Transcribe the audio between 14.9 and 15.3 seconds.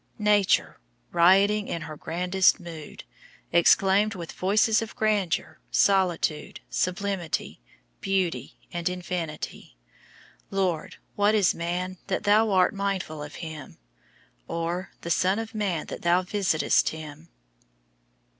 the